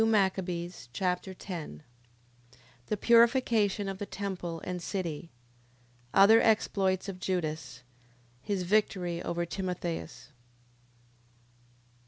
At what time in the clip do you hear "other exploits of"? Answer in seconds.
6.11-7.19